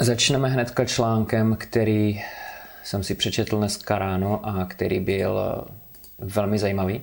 [0.00, 2.22] Začneme hnedka článkem, který
[2.84, 5.72] jsem si přečetl dneska ráno a který byl eh,
[6.18, 7.00] velmi zajímavý.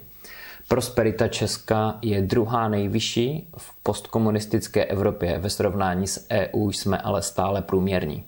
[0.67, 5.39] Prosperita Česka je druhá nejvyšší v postkomunistické Evropě.
[5.39, 8.23] Ve srovnání s EU jsme ale stále průměrní.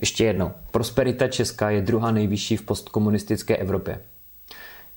[0.00, 0.52] Ještě jednou.
[0.70, 4.00] Prosperita Česka je druhá nejvyšší v postkomunistické Evropě.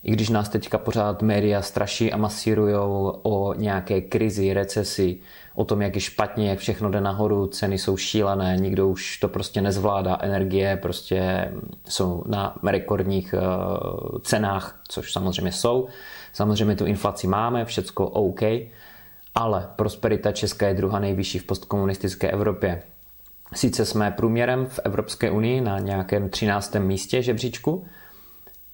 [0.03, 5.17] I když nás teďka pořád média straší a masírujou o nějaké krizi, recesi,
[5.55, 9.27] o tom, jak je špatně, jak všechno jde nahoru, ceny jsou šílené, nikdo už to
[9.27, 11.51] prostě nezvládá, energie prostě
[11.87, 15.87] jsou na rekordních uh, cenách, což samozřejmě jsou.
[16.33, 18.41] Samozřejmě tu inflaci máme, všecko OK,
[19.35, 22.83] ale prosperita Česka je druhá nejvyšší v postkomunistické Evropě.
[23.53, 26.75] Sice jsme průměrem v Evropské unii na nějakém 13.
[26.75, 27.85] místě žebříčku,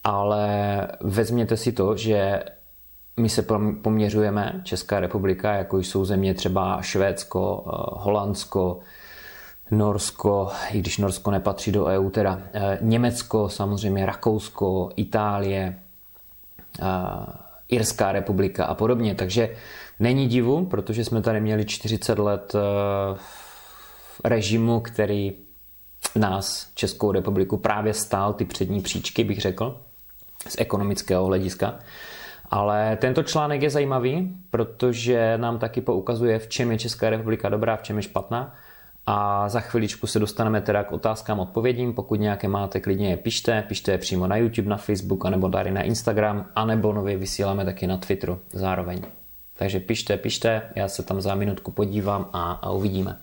[0.09, 2.44] ale vezměte si to, že
[3.17, 3.45] my se
[3.81, 8.80] poměřujeme, Česká republika, jako jsou země třeba Švédsko, eh, Holandsko,
[9.72, 15.75] Norsko, i když Norsko nepatří do EU, teda eh, Německo, samozřejmě Rakousko, Itálie,
[16.81, 16.86] eh,
[17.67, 19.16] Irská republika a podobně.
[19.16, 19.55] Takže
[20.00, 22.55] není divu, protože jsme tady měli 40 let
[24.23, 25.33] režimu, který
[26.16, 29.81] nás, Českou republiku, právě stál ty přední příčky, bych řekl,
[30.48, 31.80] z ekonomického hlediska.
[32.52, 37.76] Ale tento článek je zajímavý, protože nám taky poukazuje, v čem je Česká republika dobrá,
[37.76, 38.56] v čem je špatná.
[39.06, 41.94] A za chviličku se dostaneme teda k otázkám, odpovědím.
[41.94, 43.64] Pokud nějaké máte, klidně je pište.
[43.67, 47.88] Pište je přímo na YouTube, na Facebook, anebo tady na Instagram, anebo nově vysíláme taky
[47.88, 49.02] na Twitteru zároveň.
[49.56, 53.17] Takže pište, pište, já se tam za minutku podívám a, a uvidíme.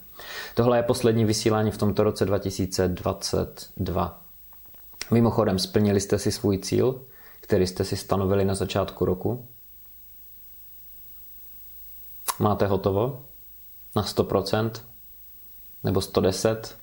[0.55, 4.26] Tohle je poslední vysílání v tomto roce 2022.
[5.11, 7.03] Mimochodem, splnili jste si svůj cíl,
[7.41, 9.47] který jste si stanovili na začátku roku?
[12.39, 13.23] Máte hotovo?
[13.97, 14.71] Na 100%?
[15.85, 16.77] Nebo 110?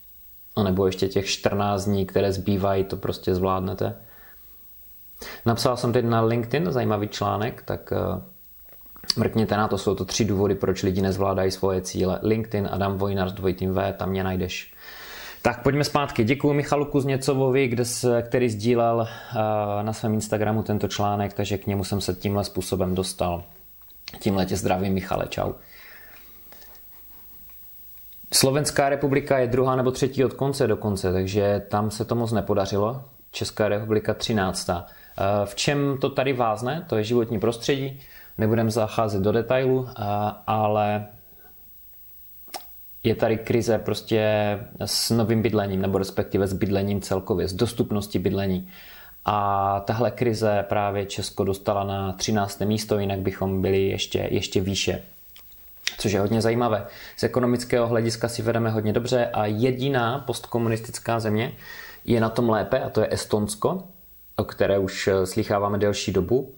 [0.55, 3.95] A nebo ještě těch 14 dní, které zbývají, to prostě zvládnete?
[5.45, 8.21] Napsal jsem teď na LinkedIn zajímavý článek, tak eh,
[9.17, 12.19] mrkněte na to, jsou to tři důvody, proč lidi nezvládají svoje cíle.
[12.23, 14.72] LinkedIn, Adam Vojnar dvojitým V, tam mě najdeš.
[15.43, 16.23] Tak pojďme zpátky.
[16.23, 19.37] Děkuji Michalu Kuzněcovovi, kde se, který sdílel uh,
[19.81, 23.43] na svém Instagramu tento článek, takže k němu jsem se tímhle způsobem dostal.
[24.19, 25.53] Tímhle tě zdravím, Michale, čau.
[28.33, 32.31] Slovenská republika je druhá nebo třetí od konce do konce, takže tam se to moc
[32.31, 33.03] nepodařilo.
[33.31, 34.69] Česká republika 13.
[34.69, 34.75] Uh,
[35.45, 36.85] v čem to tady vázne?
[36.89, 37.99] To je životní prostředí.
[38.37, 39.87] Nebudem zacházet do detailu, uh,
[40.47, 41.07] ale
[43.03, 44.29] je tady krize prostě
[44.85, 48.69] s novým bydlením, nebo respektive s bydlením celkově, s dostupností bydlení.
[49.25, 52.61] A tahle krize právě Česko dostala na 13.
[52.61, 55.01] místo, jinak bychom byli ještě, ještě výše.
[55.97, 56.85] Což je hodně zajímavé.
[57.17, 61.53] Z ekonomického hlediska si vedeme hodně dobře a jediná postkomunistická země
[62.05, 63.83] je na tom lépe a to je Estonsko,
[64.35, 66.53] o které už slycháváme delší dobu.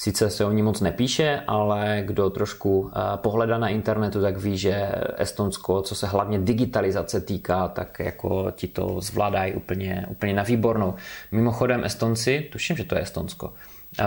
[0.00, 4.58] Sice se o ní moc nepíše, ale kdo trošku eh, pohleda na internetu, tak ví,
[4.58, 10.42] že Estonsko, co se hlavně digitalizace týká, tak jako ti to zvládají úplně, úplně na
[10.42, 10.94] výbornou.
[11.32, 13.52] Mimochodem Estonci, tuším, že to je Estonsko,
[13.98, 14.04] eh,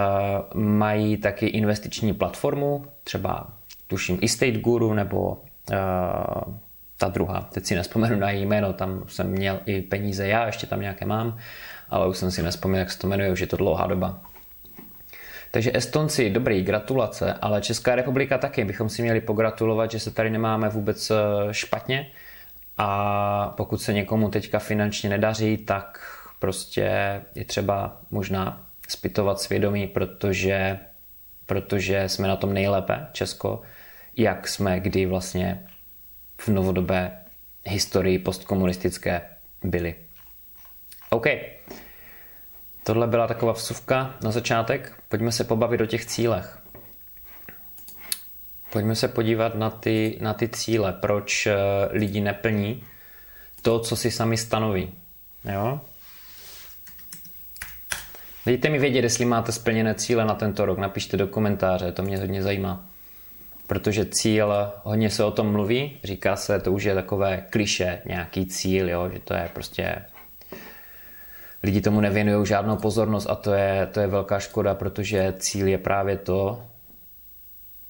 [0.54, 3.48] mají taky investiční platformu, třeba
[3.88, 5.38] tuším Estate Guru nebo
[5.72, 5.78] eh,
[6.98, 10.68] ta druhá, teď si nespomenu na její jméno, tam jsem měl i peníze já, ještě
[10.68, 11.38] tam nějaké mám,
[11.90, 14.31] ale už jsem si nespomněl, jak se to jmenuje, už je to dlouhá doba.
[15.52, 18.66] Takže Estonci, dobrý, gratulace, ale Česká republika taky.
[18.66, 21.16] Bychom si měli pogratulovat, že se tady nemáme vůbec eh,
[21.52, 22.12] špatně
[22.78, 26.00] a pokud se někomu teďka finančně nedaří, tak
[26.40, 26.92] prostě
[27.36, 30.80] je třeba možná spytovat svědomí, protože,
[31.46, 33.62] protože jsme na tom nejlépe, Česko,
[34.18, 35.66] jak jsme kdy vlastně
[36.38, 37.20] v novodobé
[37.66, 39.22] historii postkomunistické
[39.64, 39.96] byli.
[41.10, 41.26] OK.
[42.84, 44.94] Tohle byla taková vsuvka na začátek.
[45.10, 46.62] Pojďme se pobavit o těch cílech.
[48.72, 51.56] Pojďme se podívat na ty, na ty cíle, proč eh,
[51.92, 52.84] lidi neplní
[53.62, 54.92] to, co si sami stanoví.
[55.54, 55.82] Jo?
[58.46, 60.78] Dejte mi vědět, jestli máte splněné cíle na tento rok.
[60.78, 62.86] Napište do komentáře, to mě hodně zajímá.
[63.68, 68.46] Protože cíl, hodně se o tom mluví, říká se, to už je takové kliše, nějaký
[68.46, 69.10] cíl, jo?
[69.14, 70.06] že to je prostě
[71.64, 75.78] lidi tomu nevěnují žádnou pozornost a to je, to je velká škoda, protože cíl je
[75.78, 76.64] právě to,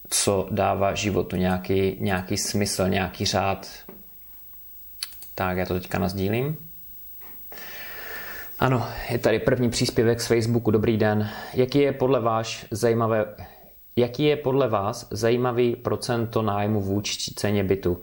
[0.10, 3.68] co dává životu nějaký, nějaký smysl, nějaký řád.
[5.36, 6.58] Tak, já to teďka nazdílím.
[8.60, 10.72] Ano, je tady první příspěvek z Facebooku.
[10.72, 11.30] Dobrý den.
[11.54, 13.26] Jaký je podle vás zajímavé,
[13.96, 18.02] jaký je podle vás zajímavý procento nájmu vůči ceně bytu?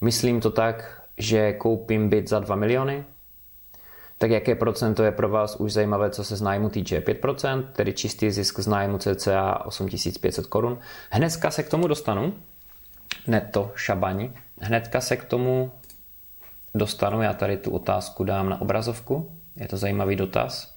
[0.00, 3.04] Myslím to tak, že koupím byt za 2 miliony,
[4.18, 7.00] tak jaké procento je pro vás už zajímavé, co se z nájmu týče?
[7.00, 10.78] 5%, tedy čistý zisk z nájmu cca 8500 korun.
[11.10, 12.34] Hnedka se k tomu dostanu,
[13.26, 14.32] neto šabani.
[14.60, 15.72] Hnedka se k tomu
[16.74, 20.76] dostanu, já tady tu otázku dám na obrazovku, je to zajímavý dotaz.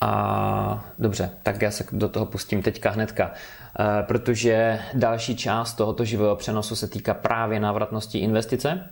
[0.00, 6.04] A dobře, tak já se do toho pustím teďka hnedka, e, protože další část tohoto
[6.04, 8.90] živého přenosu se týká právě návratnosti investice.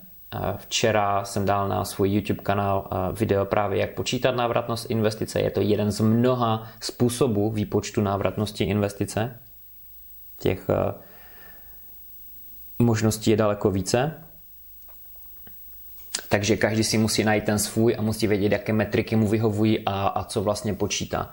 [0.57, 5.41] Včera jsem dal na svůj YouTube kanál video právě jak počítat návratnost investice.
[5.41, 9.41] Je to jeden z mnoha způsobů výpočtu návratnosti investice.
[10.39, 10.67] Těch
[12.79, 14.25] možností je daleko více.
[16.29, 20.07] Takže každý si musí najít ten svůj a musí vědět, jaké metriky mu vyhovují a,
[20.07, 21.31] a co vlastně počítá.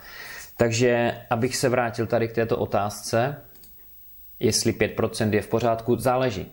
[0.57, 3.41] Takže abych se vrátil tady k této otázce,
[4.39, 6.45] jestli 5% je v pořádku, záleží.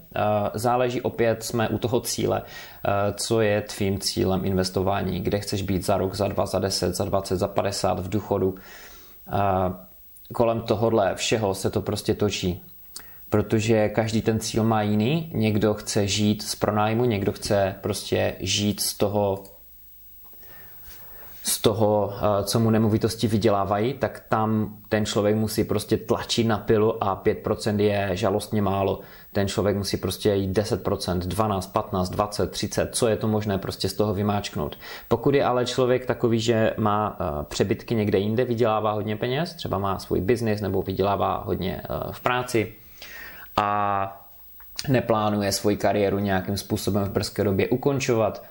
[0.55, 2.43] Záleží opět, jsme u toho cíle,
[3.15, 7.05] co je tvým cílem investování, kde chceš být za rok, za dva, za 10, za
[7.05, 8.55] 20, za 50 v důchodu.
[10.33, 12.63] Kolem tohohle všeho se to prostě točí
[13.33, 15.31] protože každý ten cíl má jiný.
[15.35, 19.45] Někdo chce žít z pronájmu, někdo chce prostě žít z toho,
[21.43, 26.59] z toho, eh, co mu nemovitosti vydělávají, tak tam ten člověk musí prostě tlačit na
[26.59, 29.01] pilu a 5% je žalostně málo.
[29.33, 33.89] Ten člověk musí prostě jít 10%, 12, 15, 20, 30, co je to možné prostě
[33.89, 34.79] z toho vymáčknout.
[35.09, 39.79] Pokud je ale člověk takový, že má eh, přebytky někde jinde, vydělává hodně peněz, třeba
[39.79, 42.75] má svůj biznis nebo vydělává hodně eh, v práci,
[43.57, 44.19] a
[44.89, 48.45] neplánuje svoji kariéru nějakým způsobem v brzké době ukončovat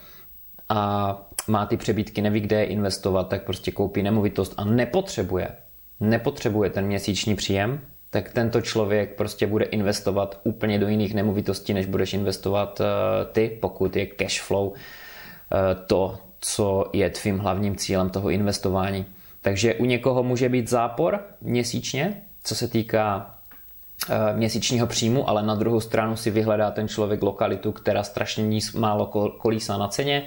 [0.70, 1.18] a
[1.48, 5.48] má ty přebytky, neví, kde je investovat, tak prostě koupí nemovitost a nepotřebuje,
[6.00, 11.86] nepotřebuje ten měsíční příjem, tak tento člověk prostě bude investovat úplně do jiných nemovitostí, než
[11.86, 12.86] budeš investovat eh,
[13.26, 19.06] ty, pokud je cash flow eh, to, co je tvým hlavním cílem toho investování.
[19.42, 23.38] Takže u někoho může být zápor měsíčně, co se týká
[24.10, 29.06] Eh, měsíčního příjmu, ale na druhou stranu si vyhledá ten člověk lokalitu, která strašně málo
[29.38, 30.24] kolísá na ceně.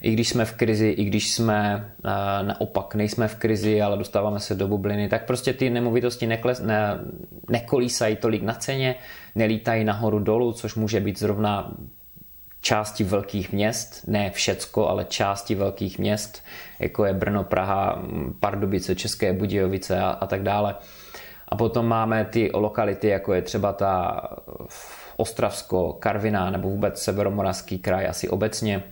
[0.00, 2.10] I když jsme v krizi, i když jsme uh,
[2.46, 6.98] naopak nejsme v krizi, ale dostáváme se do bubliny, tak prostě ty nemovitosti nekles, ne,
[7.50, 8.94] nekolísají tolik na ceně,
[9.34, 11.72] nelítají nahoru dolů, což může být zrovna
[12.60, 16.44] části velkých měst, ne všecko, ale části velkých měst,
[16.78, 18.02] jako je Brno, Praha,
[18.40, 20.74] Pardubice, České Budějovice a, a tak dále.
[21.48, 24.20] A potom máme ty lokality, jako je třeba ta
[25.16, 28.82] Ostravsko, Karviná nebo vůbec Severomoravský kraj asi obecně.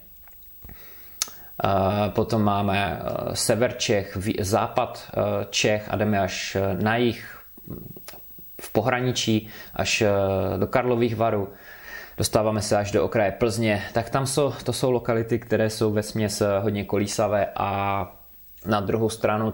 [2.09, 7.39] Potom máme e, sever Čech, západ e, Čech a jdeme až na jich
[8.61, 10.03] v pohraničí, až
[10.57, 11.49] do Karlových varů.
[12.17, 16.03] Dostáváme se až do okraje Plzně, tak tam jsou, to jsou lokality, které jsou ve
[16.03, 18.09] směs hodně kolísavé a
[18.67, 19.53] na druhou stranu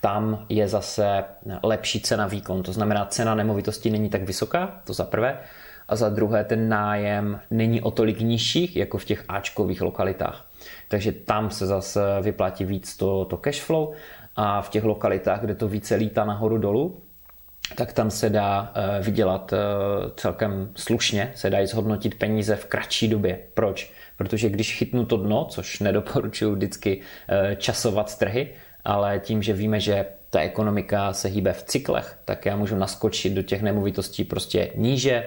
[0.00, 1.24] tam je zase
[1.62, 2.62] lepší cena výkon.
[2.62, 5.38] To znamená, cena nemovitosti není tak vysoká, to za prvé.
[5.88, 10.46] A za druhé, ten nájem není o tolik nižší, jako v těch Ačkových lokalitách.
[10.88, 13.92] Takže tam se zase vyplatí víc to, to cash flow
[14.36, 17.02] a v těch lokalitách, kde to více lítá nahoru dolů,
[17.76, 19.56] tak tam se dá eh, vydělat eh,
[20.16, 23.38] celkem slušně, se dají zhodnotit peníze v kratší době.
[23.54, 23.92] Proč?
[24.16, 28.48] Protože když chytnu to dno, což nedoporučuji vždycky eh, časovat trhy,
[28.84, 33.32] ale tím, že víme, že ta ekonomika se hýbe v cyklech, tak já můžu naskočit
[33.32, 35.24] do těch nemovitostí prostě níže.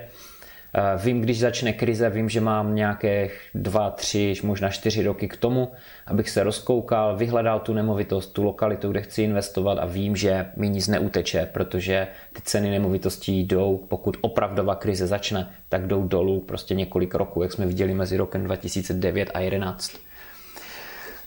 [0.77, 5.37] Eh, vím, když začne krize, vím, že mám nějaké dva, tři, možná čtyři roky k
[5.37, 5.71] tomu,
[6.07, 10.69] abych se rozkoukal, vyhledal tu nemovitost, tu lokalitu, kde chci investovat a vím, že mi
[10.69, 16.75] nic neuteče, protože ty ceny nemovitostí jdou, pokud opravdová krize začne, tak jdou dolů prostě
[16.75, 19.91] několik roků, jak jsme viděli mezi rokem 2009 a 2011.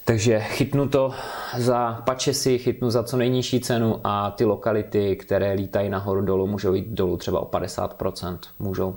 [0.04, 1.14] Takže chytnu to
[1.56, 6.74] za pačesy, chytnu za co nejnižší cenu a ty lokality, které lítají nahoru dolů, můžou
[6.74, 8.38] jít dolů třeba o 50%.
[8.58, 8.96] Můžou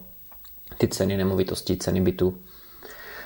[0.82, 2.38] ty ceny nemovitostí, ceny bytu.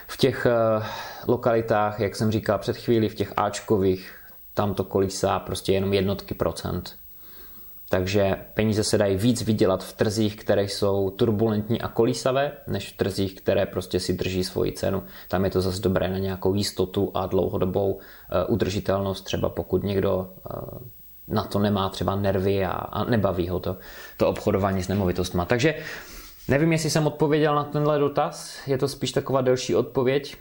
[0.08, 0.48] V těch
[0.78, 0.86] uh,
[1.28, 4.16] lokalitách, jak jsem říkal před chvíli, v těch Ačkových,
[4.54, 6.96] tam to kolísá prostě jenom jednotky procent.
[7.90, 12.98] Takže peníze se dají víc vydělat v trzích, které jsou turbulentní a kolísavé, než v
[12.98, 15.04] trzích, které prostě si drží svoji cenu.
[15.28, 20.30] Tam je to zase dobré na nějakou jistotu a dlouhodobou eh, udržitelnost, třeba pokud někdo
[20.52, 20.56] eh,
[21.28, 23.78] na to nemá třeba nervy a, a nebaví ho to,
[24.18, 25.46] to obchodování s nemovitostma.
[25.46, 25.76] Takže
[26.48, 30.38] nevím, jestli jsem odpověděl na tenhle dotaz, je to spíš taková delší odpověď,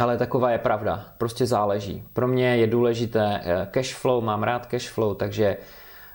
[0.00, 2.04] ale taková je pravda, prostě záleží.
[2.12, 5.56] Pro mě je důležité eh, cash flow, mám rád cash flow, takže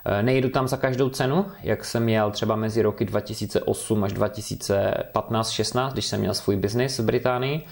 [0.06, 5.92] Eh, nejdu tam za každou cenu, jak jsem měl třeba mezi roky 2008 až 2015-16,
[5.92, 7.66] když jsem měl svůj biznis v Británii,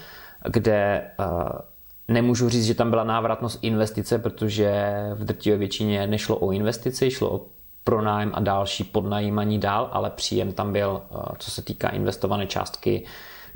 [0.49, 1.25] kde eh,
[2.07, 7.35] nemůžu říct, že tam byla návratnost investice, protože v drtivé většině nešlo o investici, šlo
[7.35, 7.45] o
[7.83, 13.05] pronájem a další podnajímaní dál, ale příjem tam byl, eh, co se týká investované částky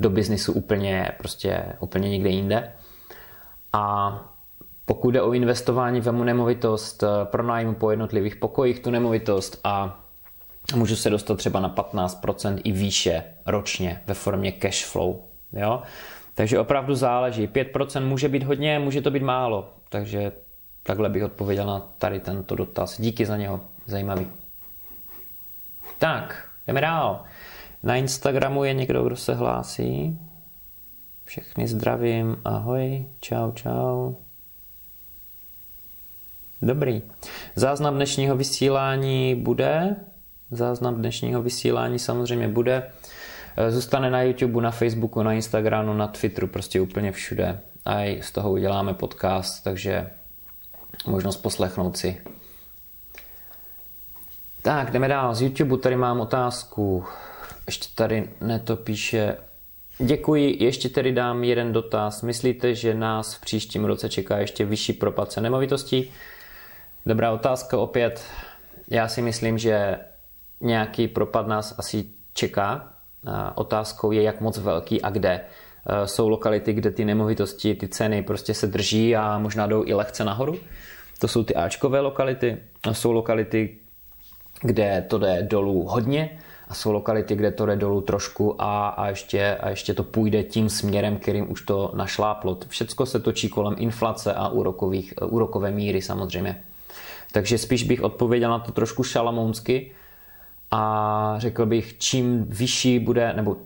[0.00, 2.72] do biznisu úplně, prostě úplně někde jinde.
[3.72, 4.14] A
[4.84, 10.00] pokud jde o investování, vemu nemovitost, eh, pronájmu po jednotlivých pokojích tu nemovitost a
[10.74, 15.22] můžu se dostat třeba na 15% i výše ročně ve formě cash flow.
[15.52, 15.82] Jo?
[16.34, 17.46] Takže opravdu záleží.
[17.46, 19.72] 5% může být hodně, může to být málo.
[19.88, 20.32] Takže
[20.82, 23.00] takhle bych odpověděl na tady tento dotaz.
[23.00, 24.26] Díky za něho, zajímavý.
[25.98, 27.24] Tak, jdeme dál.
[27.82, 30.18] Na Instagramu je někdo, kdo se hlásí.
[31.24, 34.14] Všechny zdravím, ahoj, čau, čau.
[36.62, 37.02] Dobrý.
[37.56, 39.96] Záznam dnešního vysílání bude.
[40.50, 42.90] Záznam dnešního vysílání samozřejmě bude.
[43.68, 47.60] Zůstane na YouTube, na Facebooku, na Instagramu, na Twitteru, prostě úplně všude.
[47.84, 50.10] A i z toho uděláme podcast, takže
[51.06, 52.20] možnost poslechnout si.
[54.68, 55.34] Tak, jdeme dál.
[55.34, 57.04] Z YouTube tady mám otázku.
[57.66, 59.36] Ještě tady neto píše
[59.98, 62.22] Děkuji, ještě tedy dám jeden dotaz.
[62.22, 66.10] Myslíte, že nás v příštím roce čeká ještě vyšší propad cen nemovitostí?
[67.06, 68.24] Dobrá otázka opět.
[68.88, 69.98] Já si myslím, že
[70.60, 72.92] nějaký propad nás asi čeká.
[73.54, 75.30] Otázkou je, jak moc velký a kde.
[75.30, 79.94] E, jsou lokality, kde ty nemovitosti, ty ceny prostě se drží a možná jdou i
[79.94, 80.58] lehce nahoru.
[81.18, 82.58] To jsou ty Ačkové lokality.
[82.92, 83.78] Jsou lokality,
[84.60, 86.38] kde to jde dolů hodně
[86.68, 90.42] a jsou lokality, kde to jde dolů trošku a, a, ještě, a ještě to půjde
[90.42, 92.58] tím směrem, kterým už to našláplo.
[92.68, 96.62] Všecko se točí kolem inflace a úrokových, úrokové míry samozřejmě.
[97.32, 99.92] Takže spíš bych odpověděl na to trošku šalamounsky
[100.70, 103.56] a řekl bych, čím vyšší bude, nebo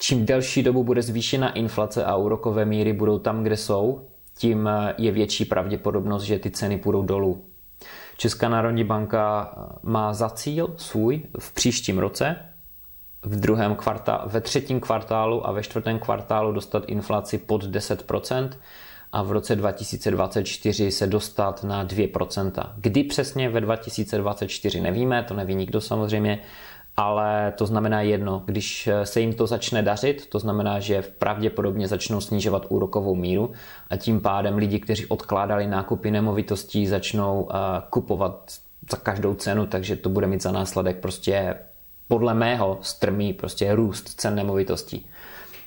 [0.00, 4.00] čím delší dobu bude zvýšena inflace a úrokové míry budou tam, kde jsou,
[4.38, 7.44] tím je větší pravděpodobnost, že ty ceny půjdou dolů.
[8.16, 12.36] Česká národní banka má za cíl svůj v příštím roce
[13.22, 18.50] v druhém kvartálu, ve třetím kvartálu a ve čtvrtém kvartálu dostat inflaci pod 10%
[19.12, 22.70] a v roce 2024 se dostat na 2%.
[22.76, 26.38] Kdy přesně ve 2024 nevíme, to neví nikdo samozřejmě,
[26.96, 32.20] ale to znamená jedno, když se jim to začne dařit, to znamená, že pravděpodobně začnou
[32.20, 33.52] snižovat úrokovou míru
[33.90, 37.56] a tím pádem lidi, kteří odkládali nákupy nemovitostí, začnou eh,
[37.90, 38.52] kupovat
[38.90, 41.54] za každou cenu, takže to bude mít za následek prostě
[42.08, 45.06] podle mého strmý prostě růst cen nemovitostí.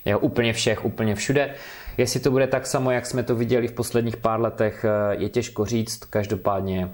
[0.04, 1.54] Je úplně všech, úplně všude.
[1.98, 5.28] Jestli to bude tak samo, jak jsme to viděli v posledních pár letech, eh, je
[5.28, 6.04] těžko říct.
[6.04, 6.90] Každopádně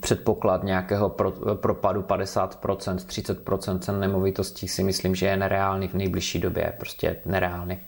[0.00, 6.38] předpoklad nějakého pro, propadu 50%, 30% cen nemovitostí si myslím, že je nereálný v nejbližší
[6.38, 6.72] době.
[6.78, 7.78] Prostě nereálný.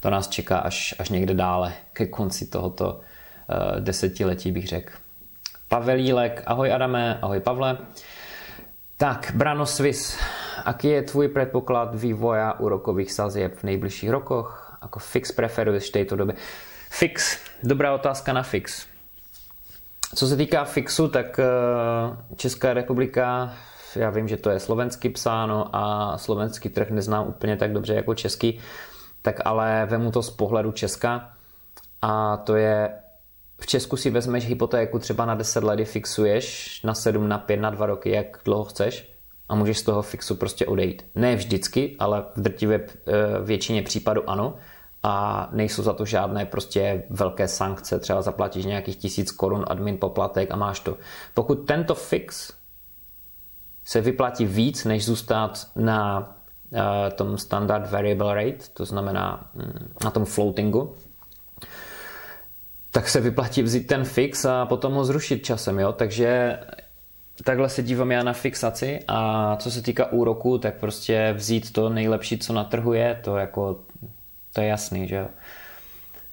[0.00, 4.92] To nás čeká až, až někde dále, ke konci tohoto uh, desetiletí bych řekl.
[5.68, 7.78] Pavel Jílek, ahoj Adame, ahoj Pavle.
[8.96, 10.18] Tak, Brano Swiss,
[10.64, 14.78] aký je tvůj předpoklad vývoja úrokových sazeb v nejbližších rokoch?
[14.80, 16.34] Ako fix preferuješ v této době?
[16.90, 18.86] Fix, dobrá otázka na fix.
[20.14, 21.46] Co se týká fixu, tak eh,
[22.36, 23.54] Česká republika,
[23.96, 28.14] já vím, že to je slovensky psáno a slovenský trh neznám úplně tak dobře jako
[28.14, 28.60] český,
[29.22, 31.30] tak ale vemu to z pohledu Česka
[32.02, 32.90] a to je
[33.60, 37.70] v Česku si vezmeš hypotéku třeba na 10 let, fixuješ na 7, na 5, na
[37.70, 39.12] 2 roky, jak dlouho chceš
[39.48, 41.06] a můžeš z toho fixu prostě odejít.
[41.14, 43.12] Ne vždycky, ale v drtivé eh,
[43.44, 44.54] většině případů ano
[45.02, 50.50] a nejsou za to žádné prostě velké sankce, třeba zaplatíš nějakých tisíc korun admin poplatek
[50.50, 50.96] a máš to.
[51.34, 52.52] Pokud tento fix
[53.84, 56.18] se vyplatí víc, než zůstat na
[56.70, 56.78] uh,
[57.14, 59.62] tom standard variable rate, to znamená um,
[60.04, 60.94] na tom floatingu,
[62.90, 65.92] tak se vyplatí vzít ten fix a potom ho zrušit časem, jo?
[65.92, 66.58] Takže
[67.44, 71.88] takhle se dívám já na fixaci a co se týká úroku, tak prostě vzít to
[71.88, 73.80] nejlepší, co na trhu je, to jako,
[74.58, 75.26] to je jasný, že jo.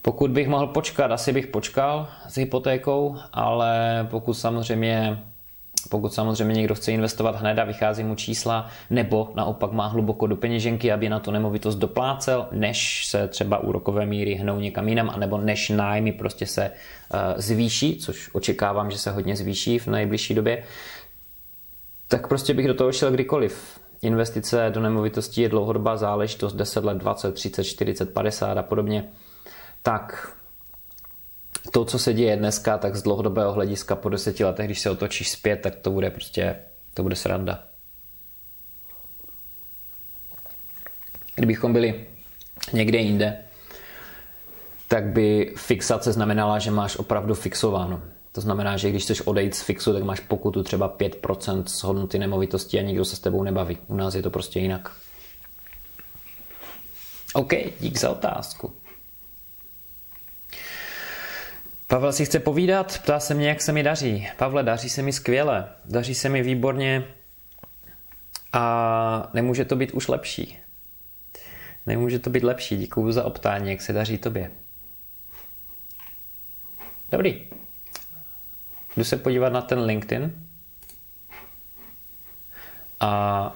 [0.02, 5.24] Pokud bych mohl počkat, asi bych počkal s hypotékou, ale pokud samozřejmě
[5.90, 10.36] pokud samozřejmě někdo chce investovat hned a vychází mu čísla, nebo naopak má hluboko do
[10.36, 15.38] peněženky, aby na tu nemovitost doplácel, než se třeba úrokové míry hnou někam jinam, anebo
[15.38, 20.64] než nájmy prostě se uh, zvýší, což očekávám, že se hodně zvýší v nejbližší době,
[22.08, 23.85] tak prostě bych do toho šel kdykoliv.
[24.02, 29.10] Investice do nemovitostí je dlouhodobá záležitost 10 let, 20, 30, 40, 50 a podobně.
[29.82, 30.36] Tak
[31.72, 35.32] to, co se děje dneska, tak z dlouhodobého hlediska po deseti letech, když se otočíš
[35.32, 36.56] zpět, tak to bude prostě,
[36.94, 37.64] to bude sranda.
[41.36, 42.06] Kdybychom byli
[42.74, 43.38] někde jinde,
[44.88, 48.02] tak by fixace znamenala, že máš opravdu fixováno.
[48.36, 52.20] To znamená, že když chceš odejít z fixu, tak máš pokutu třeba 5% z hodnoty
[52.20, 53.78] nemovitosti a nikdo se s tebou nebaví.
[53.88, 54.92] U nás je to prostě jinak.
[57.34, 58.74] OK, dík za otázku.
[61.88, 64.28] Pavel si chce povídat, ptá se mě, jak se mi daří.
[64.38, 67.08] Pavle, daří se mi skvěle, daří se mi výborně
[68.54, 70.58] a nemůže to být už lepší.
[71.86, 74.52] Nemůže to být lepší, děkuju za optání, jak se daří tobě.
[77.12, 77.48] Dobrý.
[78.98, 80.48] Jdu se podívat na ten LinkedIn
[83.00, 83.52] a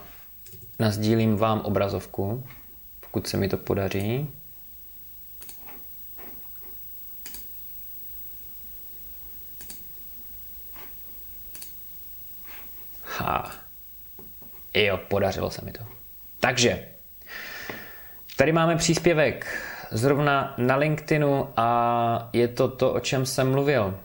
[0.79, 2.43] nazdílím vám obrazovku,
[3.00, 4.29] pokud se mi to podaří.
[13.03, 13.51] Ha.
[14.74, 15.84] Jo, podařilo se mi to.
[16.39, 16.88] Takže,
[18.38, 24.00] tady máme příspěvek zrovna na LinkedInu a je to to, o čem jsem mluvil.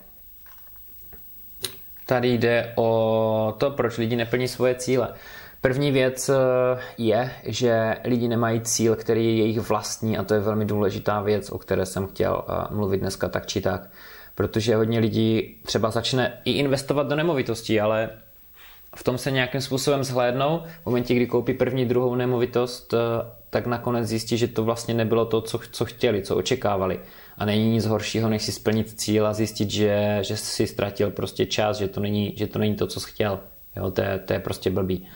[2.07, 5.09] Tady jde o to, proč lidi neplní svoje cíle.
[5.61, 6.35] První věc eh,
[6.99, 11.51] je, že lidi nemají cíl, který je jejich vlastní a to je velmi důležitá věc,
[11.51, 13.91] o které jsem chtěl eh, mluvit dneska tak či tak.
[14.35, 18.11] Protože hodně lidí třeba začne i investovat do nemovitostí, ale
[18.97, 20.63] v tom se nějakým způsobem zhlédnou.
[20.83, 22.99] V momentě, kdy koupí první, druhou nemovitost, eh,
[23.51, 27.01] tak nakonec zjistí, že to vlastně nebylo to, co, co chtěli, co očekávali.
[27.39, 31.47] A není nic horšího, než si splnit cíl a zjistit, že, že si ztratil prostě
[31.47, 33.41] čas, že to není, že to, není to, co chtěl.
[33.77, 35.07] Jo, to, je, to je prostě blbý.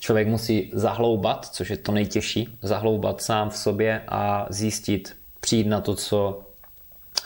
[0.00, 5.80] Člověk musí zahloubat, což je to nejtěžší, zahloubat sám v sobě a zjistit, přijít na
[5.80, 6.40] to, co,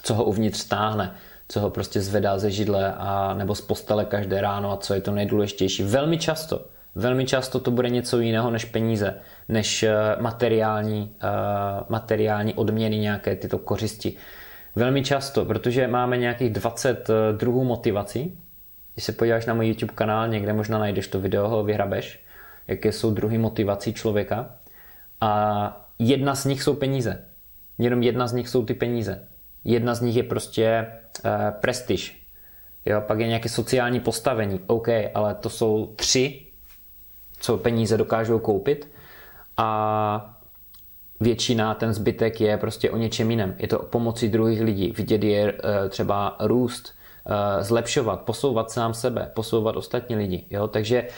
[0.02, 1.14] co ho uvnitř stáhne
[1.50, 5.00] co ho prostě zvedá ze židle a nebo z postele každé ráno a co je
[5.00, 5.83] to nejdůležitější.
[5.83, 9.14] Velmi často, velmi často to bude něco jiného než peníze,
[9.49, 11.28] než eh, materiální, uh,
[11.88, 14.16] materiální odměny, nějaké tyto kořisti.
[14.76, 18.39] Velmi často, protože máme nějakých 20 eh, druhů motivací.
[18.95, 22.25] Když se podíváš na můj YouTube kanál, někde možná najdeš to video, ho vyhrabeš,
[22.69, 24.50] jaké jsou druhy motivací člověka.
[25.21, 27.25] A jedna z nich jsou peníze.
[27.78, 29.29] Jenom jedna z nich jsou ty peníze.
[29.64, 30.86] Jedna z nich je prostě
[31.25, 32.26] uh, prestiž.
[32.86, 34.60] Jo, pak je nějaké sociální postavení.
[34.66, 36.46] OK, ale to jsou tři,
[37.40, 38.88] co peníze dokážou koupit.
[39.56, 40.40] A
[41.20, 43.54] většina, ten zbytek je prostě o něčem jiném.
[43.58, 44.92] Je to o pomoci druhých lidí.
[44.96, 46.94] Vidět je uh, třeba růst,
[47.26, 50.44] uh, zlepšovat, posouvat sám sebe, posouvat ostatní lidi.
[50.50, 50.68] Jo?
[50.68, 51.08] Takže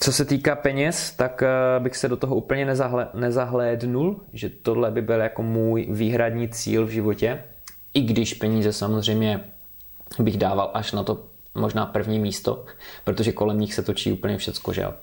[0.00, 4.90] co se týká peněz, tak eh, bych se do toho úplně nezahle, nezahlédnul, že tohle
[4.90, 7.44] by byl jako můj výhradní cíl v životě,
[7.94, 9.40] i když peníze samozřejmě
[10.18, 12.64] bych dával až na to možná první místo,
[13.04, 14.94] protože kolem nich se točí úplně všecko, že jo.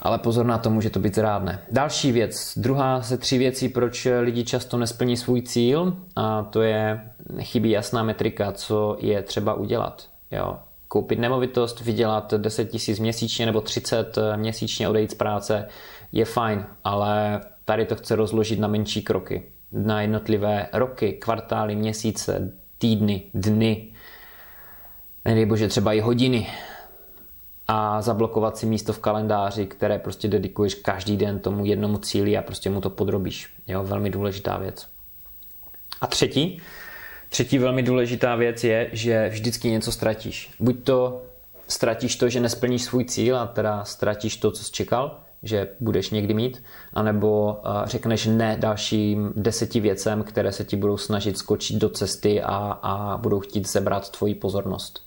[0.00, 1.62] Ale pozor na to, může to být zrádné.
[1.70, 7.00] Další věc, druhá ze tří věcí, proč lidi často nesplní svůj cíl, a to je
[7.40, 10.08] chybí jasná metrika, co je třeba udělat.
[10.30, 10.58] Jo
[10.92, 15.68] koupit nemovitost, vydělat 10 tisíc měsíčně nebo 30 měsíčně odejít z práce
[16.12, 22.52] je fajn, ale tady to chce rozložit na menší kroky, na jednotlivé roky, kvartály, měsíce,
[22.78, 23.92] týdny, dny,
[25.24, 26.46] nedej bože třeba i hodiny
[27.68, 32.42] a zablokovat si místo v kalendáři, které prostě dedikuješ každý den tomu jednomu cíli a
[32.42, 33.54] prostě mu to podrobíš.
[33.68, 34.86] Jo, velmi důležitá věc.
[36.00, 36.60] A třetí,
[37.32, 40.50] Třetí velmi důležitá věc je, že vždycky něco ztratíš.
[40.60, 41.22] Buď to
[41.68, 46.10] ztratíš to, že nesplníš svůj cíl a teda ztratíš to, co jsi čekal, že budeš
[46.10, 46.62] někdy mít,
[46.94, 52.78] anebo řekneš ne dalším deseti věcem, které se ti budou snažit skočit do cesty a,
[52.82, 55.06] a budou chtít zebrat tvoji pozornost.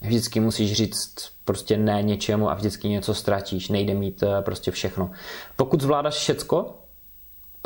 [0.00, 5.10] Vždycky musíš říct prostě ne něčemu a vždycky něco ztratíš, nejde mít e, prostě všechno.
[5.56, 6.74] Pokud zvládáš všecko,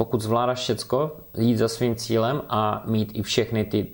[0.03, 3.87] pokud zvládáš všecko, jít za svým cílem a mít i všechny ty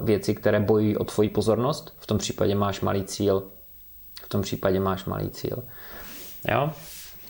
[0.00, 3.42] věci, které bojují o tvoji pozornost, v tom případě máš malý cíl.
[4.22, 5.64] V tom případě máš malý cíl.
[6.50, 6.70] Jo?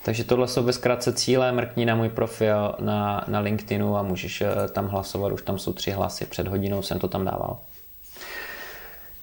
[0.04, 4.40] Takže tohle jsou ve zkratce cíle, mrkni na můj profil na, na LinkedInu a můžeš
[4.40, 7.58] eh, tam hlasovat, už tam jsou tři hlasy, před hodinou jsem to tam dával.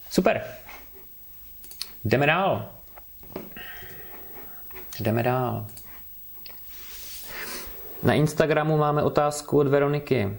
[0.10, 0.44] Super.
[2.04, 2.66] Jdeme dál.
[5.00, 5.66] Jdeme dál.
[8.04, 10.38] Na Instagramu máme otázku od Veroniky.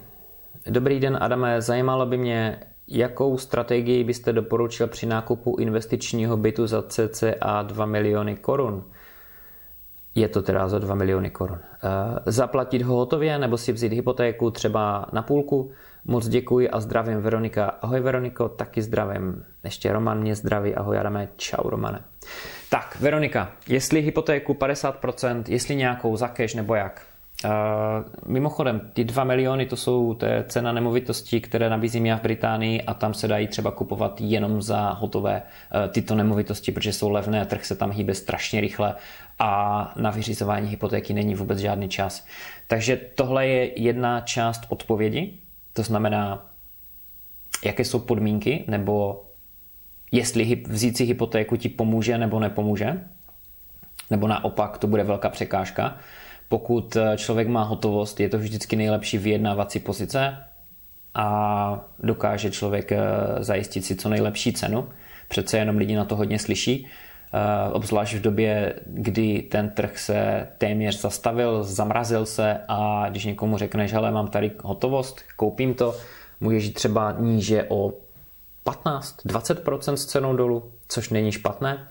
[0.70, 1.62] Dobrý den, Adame.
[1.62, 8.36] Zajímalo by mě, jakou strategii byste doporučil při nákupu investičního bytu za cca 2 miliony
[8.36, 8.84] korun?
[10.14, 11.58] Je to teda za 2 miliony korun.
[11.58, 11.88] Eh,
[12.26, 15.70] zaplatit ho hotově nebo si vzít hypotéku třeba na půlku?
[16.04, 17.66] Moc děkuji a zdravím Veronika.
[17.66, 19.44] Ahoj Veroniko, taky zdravím.
[19.64, 20.74] Ještě Roman mě zdraví.
[20.74, 22.02] Ahoj Adame, čau Romane.
[22.70, 27.11] Tak, Veronika, jestli hypotéku 50%, jestli nějakou za cash nebo jak?
[27.44, 27.50] Uh,
[28.26, 32.82] mimochodem, ty 2 miliony to jsou to je cena nemovitostí, které nabízím já v Británii
[32.82, 37.46] a tam se dají třeba kupovat jenom za hotové uh, tyto nemovitosti, protože jsou levné,
[37.46, 38.94] trh se tam hýbe strašně rychle
[39.38, 42.26] a na vyřizování hypotéky není vůbec žádný čas.
[42.66, 45.38] Takže tohle je jedna část odpovědi,
[45.72, 46.46] to znamená,
[47.64, 49.24] jaké jsou podmínky, nebo
[50.12, 53.00] jestli vzít si hypotéku ti pomůže nebo nepomůže,
[54.10, 55.96] nebo naopak to bude velká překážka.
[56.52, 60.36] Pokud eh, člověk má hotovost, je to vždycky nejlepší vyjednávací pozice
[61.14, 62.98] a dokáže člověk eh,
[63.38, 64.88] zajistit si co nejlepší cenu.
[65.28, 70.48] Přece jenom lidi na to hodně slyší, eh, obzvlášť v době, kdy ten trh se
[70.58, 75.94] téměř zastavil, zamrazil se a když někomu řekneš, hele, mám tady hotovost, koupím to,
[76.40, 77.92] můžeš jít třeba níže o
[78.64, 81.88] 15-20% s cenou dolů, což není špatné.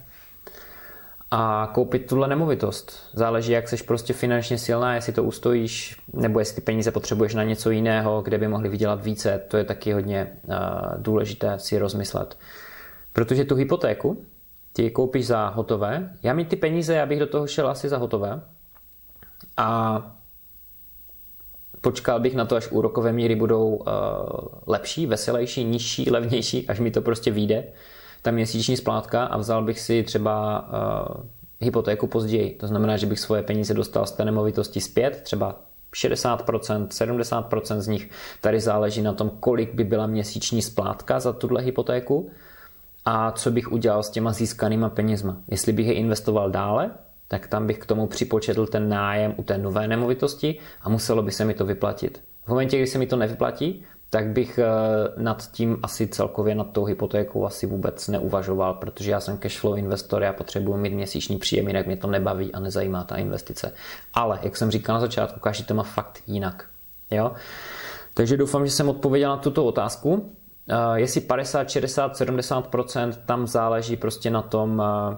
[1.32, 3.10] A koupit tuhle nemovitost.
[3.14, 7.44] Záleží, jak jsi prostě finančně silná, jestli to ustojíš, nebo jestli ty peníze potřebuješ na
[7.44, 9.42] něco jiného, kde by mohli vydělat více.
[9.48, 10.56] To je taky hodně uh,
[10.98, 12.38] důležité si rozmyslet.
[13.14, 14.26] Protože tu hypotéku
[14.74, 16.10] ty koupíš za hotové.
[16.24, 18.42] Já mít ty peníze, já bych do toho šel asi za hotové.
[19.58, 20.02] A
[21.82, 23.86] počkal bych na to, až úrokové míry budou uh,
[24.68, 27.64] lepší, veselější, nižší, levnější, až mi to prostě vyjde,
[28.22, 30.68] ta měsíční splátka a vzal bych si třeba
[31.18, 31.24] uh,
[31.60, 32.56] hypotéku později.
[32.60, 35.60] To znamená, že bych svoje peníze dostal z té nemovitosti zpět, třeba
[35.96, 38.10] 60%, 70% z nich.
[38.42, 42.30] Tady záleží na tom, kolik by byla měsíční splátka za tuhle hypotéku
[43.06, 45.38] a co bych udělal s těma získanýma penězma.
[45.48, 46.92] Jestli bych je investoval dále,
[47.28, 51.32] tak tam bych k tomu připočetl ten nájem u té nové nemovitosti a muselo by
[51.32, 52.22] se mi to vyplatit.
[52.46, 54.68] V momentě, kdy se mi to nevyplatí, tak bych eh,
[55.18, 60.24] nad tím asi celkově nad tou hypotékou asi vůbec neuvažoval, protože já jsem cashflow investor,
[60.24, 63.74] já potřebuji mít měsíční příjem, jinak mě to nebaví a nezajímá ta investice.
[64.14, 66.66] Ale, jak jsem říkal na začátku, každý to má fakt jinak.
[67.12, 67.32] Jo?
[68.14, 70.32] Takže doufám, že jsem odpověděl na tuto otázku.
[70.70, 75.18] Eh, jestli 50, 60, 70%, tam záleží prostě na tom, eh,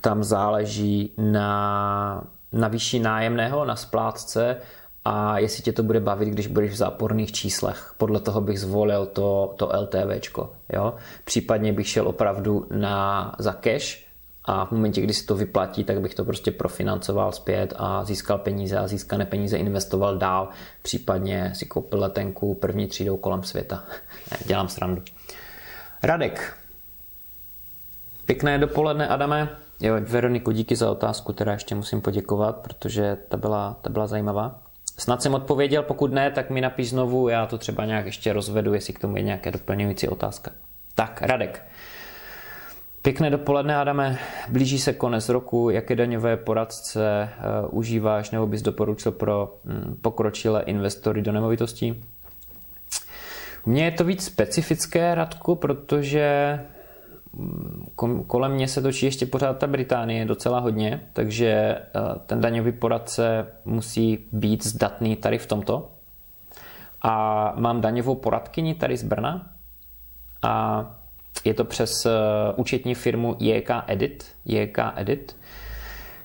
[0.00, 4.56] tam záleží na, na výši nájemného, na splátce
[5.04, 7.94] a jestli tě to bude bavit, když budeš v záporných číslech.
[7.98, 10.52] Podle toho bych zvolil to, to LTVčko.
[10.72, 10.94] Jo?
[11.24, 14.04] Případně bych šel opravdu na, za cash
[14.44, 18.38] a v momentě, kdy si to vyplatí, tak bych to prostě profinancoval zpět a získal
[18.38, 20.48] peníze a získané peníze investoval dál.
[20.82, 23.84] Případně si koupil letenku první třídou kolem světa.
[24.46, 25.02] Dělám srandu.
[26.02, 26.56] Radek.
[28.26, 29.56] Pěkné dopoledne, Adame.
[29.80, 34.63] Jo, Veroniku, díky za otázku, teda ještě musím poděkovat, protože ta byla, ta byla zajímavá.
[34.98, 38.74] Snad jsem odpověděl, pokud ne, tak mi napiš znovu, já to třeba nějak ještě rozvedu,
[38.74, 40.50] jestli k tomu je nějaké doplňující otázka.
[40.94, 41.62] Tak, Radek.
[43.02, 44.18] Pěkné dopoledne, Adame.
[44.48, 45.70] Blíží se konec roku.
[45.70, 47.28] Jaké daňové poradce
[47.64, 52.04] uh, užíváš nebo bys doporučil pro um, pokročilé investory do nemovitostí?
[53.66, 56.60] Mně je to víc specifické, Radku, protože
[58.26, 61.80] kolem mě se točí ještě pořád ta Británie docela hodně, takže eh,
[62.26, 65.90] ten daňový poradce musí být zdatný tady v tomto.
[67.02, 69.50] A mám daňovou poradkyni tady z Brna
[70.42, 70.84] a
[71.44, 72.10] je to přes eh,
[72.56, 74.24] účetní firmu JK Edit.
[74.44, 75.36] JK Edit.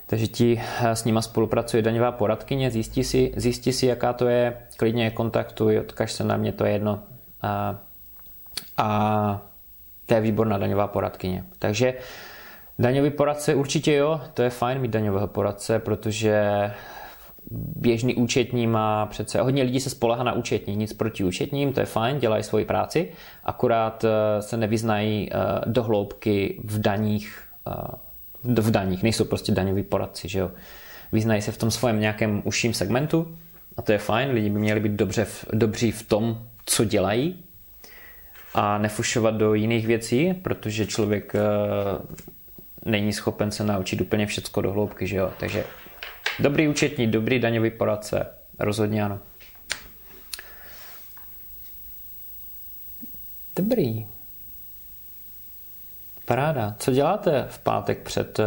[0.06, 4.56] Takže ti eh, s nima spolupracuje daňová poradkyně, zjistí si, zjistí si, jaká to je,
[4.76, 7.02] klidně je kontaktuj, odkaž se na mě, to je jedno.
[7.42, 7.78] A,
[8.76, 9.49] a
[10.10, 11.44] to je výborná daňová poradkyně.
[11.58, 11.94] Takže
[12.78, 16.42] daňový poradce určitě jo, to je fajn mít daňového poradce, protože
[17.76, 21.86] běžný účetní má přece, hodně lidí se spolehá na účetní, nic proti účetním, to je
[21.86, 23.08] fajn, dělají svoji práci,
[23.44, 29.82] akorát eh, se nevyznají eh, do hloubky v daních, eh, v daních, nejsou prostě daňoví
[29.82, 30.50] poradci, že jo.
[31.12, 33.36] Vyznají se v tom svém nějakém užším segmentu
[33.76, 37.44] a to je fajn, lidi by měli být dobře v, dobří v tom, co dělají,
[38.54, 41.40] a nefušovat do jiných věcí, protože člověk eh,
[42.84, 45.32] není schopen se naučit úplně všecko do hloubky, že jo?
[45.40, 45.64] Takže
[46.40, 48.26] dobrý účetní, dobrý daňový poradce,
[48.58, 49.18] rozhodně ano.
[53.56, 54.06] Dobrý.
[56.24, 56.74] Paráda.
[56.78, 58.46] Co děláte v pátek před uh,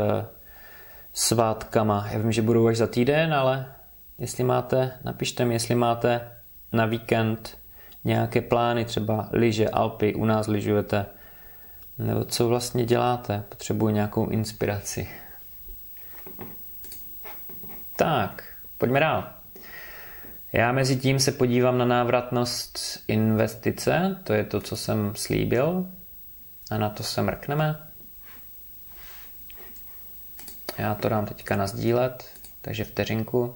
[1.14, 2.08] svátkama?
[2.12, 3.74] Já vím, že budou až za týden, ale
[4.18, 6.32] jestli máte, napište mi, jestli máte
[6.72, 7.58] na víkend
[8.04, 11.06] nějaké plány, třeba lyže, Alpy, u nás lyžujete,
[11.98, 15.08] nebo co vlastně děláte, potřebuji nějakou inspiraci.
[17.96, 18.44] Tak,
[18.78, 19.30] pojďme dál.
[20.54, 25.88] Já mezi tím se podívám na návratnost investice, to je to, co jsem slíbil
[26.72, 27.88] a na to se mrkneme.
[30.78, 32.26] Já to dám teďka na sdílet,
[32.62, 33.56] takže vteřinku.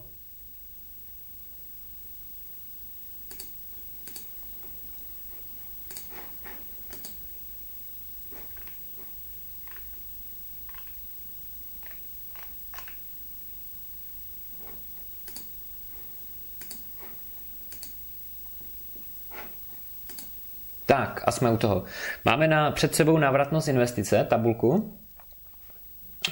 [20.98, 21.84] Tak a jsme u toho.
[22.26, 24.98] Máme na, před sebou návratnost investice, tabulku.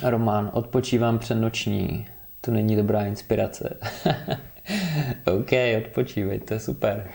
[0.03, 2.07] Román, odpočívám před noční.
[2.41, 3.77] To není dobrá inspirace.
[5.39, 7.09] OK, odpočívej, to je super.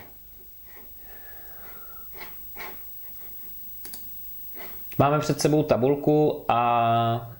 [4.97, 7.31] Máme před sebou tabulku a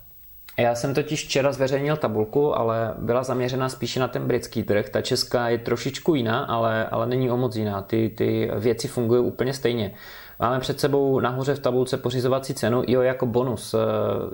[0.57, 4.89] já jsem totiž včera zveřejnil tabulku, ale byla zaměřena spíše na ten britský trh.
[4.89, 7.81] Ta česká je trošičku jiná, ale, ale není o moc jiná.
[7.81, 9.93] Ty, ty věci fungují úplně stejně.
[10.39, 13.77] Máme před sebou nahoře v tabulce pořizovací cenu, jo jako bonus, eh,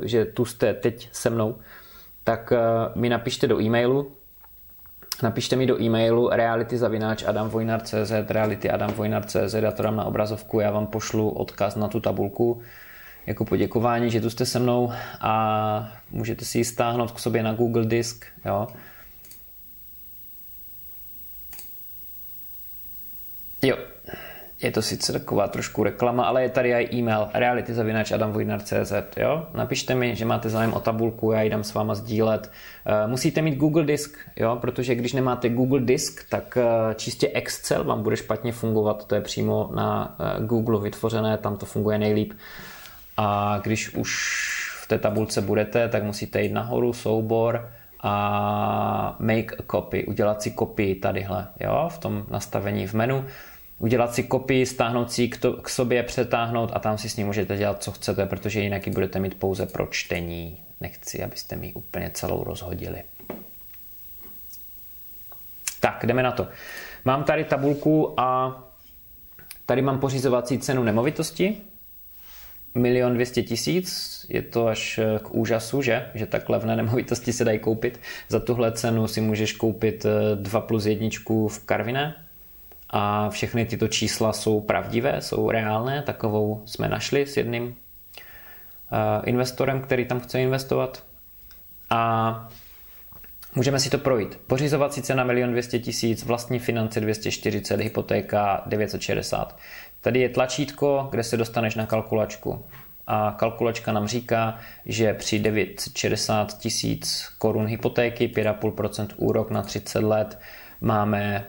[0.07, 1.55] že tu jste teď se mnou,
[2.23, 2.59] tak eh,
[2.95, 4.11] mi napište do e-mailu,
[5.23, 11.75] Napište mi do e-mailu realityzavináč.adamvojnar.cz realityadamvojnar.cz já to dám na obrazovku, já vám pošlu odkaz
[11.75, 12.61] na tu tabulku
[13.27, 17.53] jako poděkování, že tu jste se mnou a můžete si ji stáhnout k sobě na
[17.53, 18.25] Google Disk.
[18.45, 18.67] Jo.
[23.61, 23.77] Jo,
[24.61, 29.47] je to sice taková trošku reklama, ale je tady i e-mail realityzavinač.adamvojnar.cz jo?
[29.53, 32.51] Napište mi, že máte zájem o tabulku, já ji dám s váma sdílet.
[32.85, 34.57] Eh, musíte mít Google Disk, jo?
[34.61, 39.21] protože když nemáte Google Disk, tak eh, čistě Excel vám bude špatně fungovat, to je
[39.21, 42.33] přímo na eh, Google vytvořené, tam to funguje nejlíp.
[43.17, 44.11] A když už
[44.81, 47.71] v té tabulce budete, tak musíte jít nahoru, soubor
[48.03, 53.25] a make a copy, udělat si kopii tadyhle, jo, v tom nastavení v menu
[53.79, 57.23] udělat si kopii, stáhnout si k, to, k sobě, přetáhnout a tam si s ní
[57.23, 60.61] můžete dělat, co chcete, protože jinak ji budete mít pouze pro čtení.
[60.81, 63.03] Nechci, abyste mi úplně celou rozhodili.
[65.79, 66.47] Tak, jdeme na to.
[67.05, 68.57] Mám tady tabulku a
[69.65, 71.61] tady mám pořizovací cenu nemovitosti.
[72.75, 76.05] Milion dvěstě tisíc, je to až k úžasu, že?
[76.13, 77.99] Že tak levné nemovitosti se dají koupit.
[78.29, 82.15] Za tuhle cenu si můžeš koupit 2 plus jedničku v Karviné,
[82.89, 86.01] a všechny tyto čísla jsou pravdivé, jsou reálné.
[86.01, 87.75] Takovou jsme našli s jedním
[88.91, 91.03] eh, investorem, který tam chce investovat.
[91.89, 92.49] A
[93.55, 94.39] můžeme si to projít.
[94.47, 99.59] Pořizovací cena 1 200 tisíc, vlastní finance 240, hypotéka 960.
[100.01, 102.65] Tady je tlačítko, kde se dostaneš na kalkulačku.
[103.07, 110.39] A kalkulačka nám říká, že při 960 tisíc korun hypotéky, 5,5% úrok na 30 let,
[110.81, 111.45] máme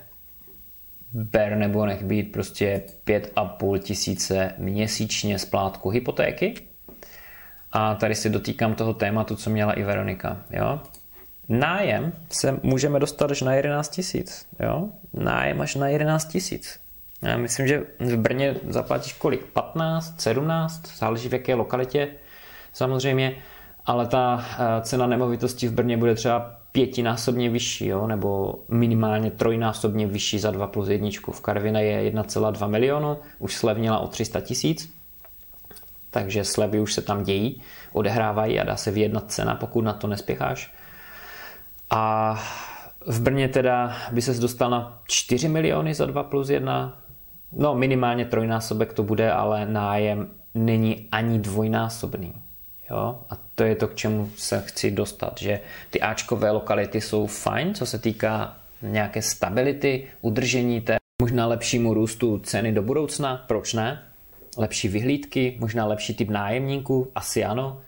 [1.12, 6.54] ber nebo nech být prostě 5,5 tisíce měsíčně splátku hypotéky.
[7.72, 10.44] A tady si dotýkám toho tématu, co měla i Veronika.
[10.50, 10.80] Jo?
[11.48, 14.46] Nájem se můžeme dostat až na 11 tisíc.
[15.12, 16.80] Nájem až na 11 tisíc.
[17.22, 19.44] Já myslím, že v Brně zaplatíš kolik?
[19.44, 22.09] 15, 17, záleží v jaké lokalitě
[22.72, 23.37] samozřejmě,
[23.87, 28.07] ale ta eh, cena nemovitosti v Brně bude třeba pětinásobně vyšší, jo?
[28.07, 31.33] nebo minimálně trojnásobně vyšší za 2 plus jedničku.
[31.33, 34.94] V Karvina je 1,2 milionu, už slevnila o 300 tisíc,
[36.11, 40.07] takže slevy už se tam dějí, odehrávají a dá se vyjednat cena, pokud na to
[40.07, 40.74] nespěcháš.
[41.90, 42.35] A
[43.07, 47.02] v Brně teda by se dostal na 4 miliony za 2 plus 1,
[47.52, 52.32] no minimálně trojnásobek to bude, ale nájem není ani dvojnásobný.
[52.90, 53.18] Jo?
[53.30, 57.74] A to je to, k čemu se chci dostat, že ty Ačkové lokality jsou fajn,
[57.74, 64.02] co se týká nějaké stability, udržení té možná lepšímu růstu ceny do budoucna, proč ne?
[64.56, 67.80] Lepší vyhlídky, možná lepší typ nájemníků, asi ano,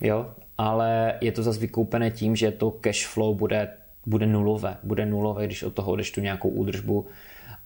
[0.00, 3.68] jo, ale je to zase vykoupené tím, že to cash flow bude,
[4.06, 7.06] bude nulové, bude nulové, když od toho odeš tu nějakou údržbu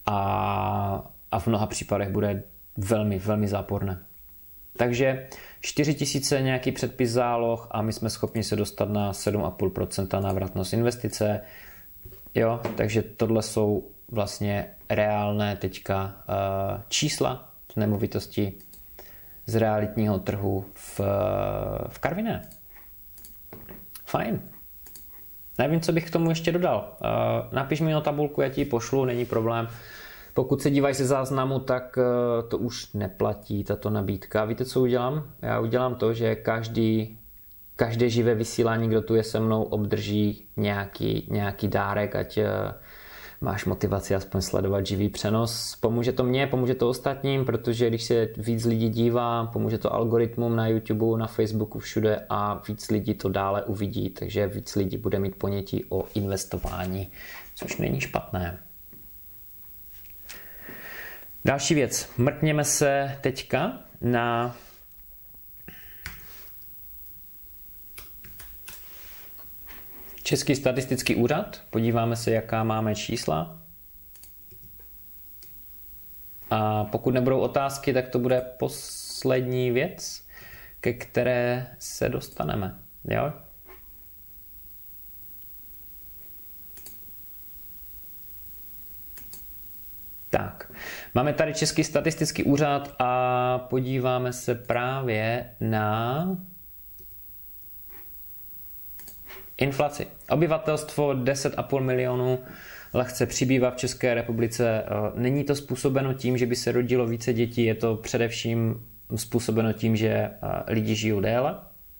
[0.06, 2.42] a, a v mnoha případech bude
[2.76, 3.98] velmi, velmi záporné.
[4.76, 5.28] Takže
[5.60, 11.40] 4000 nějaký předpis záloh a my jsme schopni se dostat na 7,5% návratnost investice.
[12.34, 18.52] Jo, takže tohle jsou vlastně reálné teďka uh, čísla z nemovitosti
[19.46, 21.00] z realitního trhu v,
[21.88, 22.42] v Karviné.
[24.06, 24.40] Fajn.
[25.58, 26.88] Nevím, co bych k tomu ještě dodal.
[27.00, 27.08] Uh,
[27.52, 29.68] napiš mi na tabulku, já ti ji pošlu, není problém.
[30.38, 34.44] Pokud se díváš ze záznamu, tak eh, to už neplatí, tato nabídka.
[34.44, 35.24] Víte, co udělám?
[35.42, 37.18] Já udělám to, že každý,
[37.76, 42.46] každé živé vysílání, kdo tu je se mnou, obdrží nějaký, nějaký dárek, ať, eh,
[43.40, 45.76] máš motivaci aspoň sledovat živý přenos.
[45.80, 50.56] Pomůže to mně, pomůže to ostatním, protože když se víc lidí dívá, pomůže to algoritmům
[50.56, 55.18] na YouTube, na Facebooku, všude a víc lidí to dále uvidí, takže víc lidí bude
[55.18, 57.10] mít ponětí o investování,
[57.54, 58.58] což není špatné.
[61.44, 62.10] Další věc.
[62.18, 64.56] Mrkněme se teďka na
[70.28, 71.62] Český statistický úřad.
[71.70, 73.58] Podíváme se, jaká máme čísla.
[76.50, 80.26] A pokud nebudou otázky, tak to bude poslední věc,
[80.80, 82.78] ke které se dostaneme.
[83.04, 83.32] Jo?
[90.30, 90.72] Tak,
[91.14, 96.28] máme tady Český statistický úřad a podíváme se právě na
[99.58, 100.17] inflaci.
[100.30, 102.38] Obyvatelstvo 10,5 milionů
[102.94, 104.84] lehce přibývá v České republice.
[104.86, 108.82] Eh, není to způsobeno tím, že by se rodilo více dětí, je to především
[109.16, 110.30] způsobeno tím, že eh,
[110.66, 111.56] lidi žijou déle,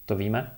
[0.06, 0.50] to víme.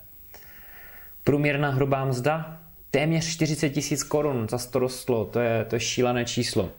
[1.24, 2.58] Průměrná hrubá mzda
[2.90, 6.70] téměř 40 tisíc korun, za to rostlo, to je, to je šílené číslo.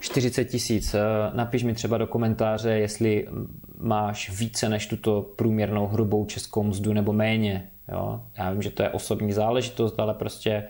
[0.00, 0.94] 40 tisíc.
[0.94, 1.00] Eh,
[1.34, 3.26] napiš mi třeba do komentáře, jestli
[3.78, 7.70] máš více než tuto průměrnou hrubou českou mzdu nebo méně.
[7.92, 8.20] Jo?
[8.38, 10.64] Já vím, že to je osobní záležitost, ale prostě